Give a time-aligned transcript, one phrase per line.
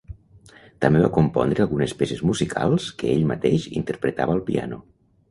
[0.85, 4.81] També va compondre algunes peces musicals que ell mateix interpretava al piano.